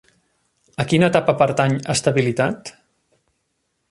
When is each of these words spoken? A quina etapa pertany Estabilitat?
A 0.83 0.85
quina 0.93 1.09
etapa 1.11 1.35
pertany 1.41 1.77
Estabilitat? 1.95 2.71